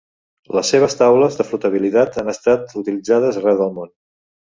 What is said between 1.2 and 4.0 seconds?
de flotabilitat han estat utilitzades arreu del món.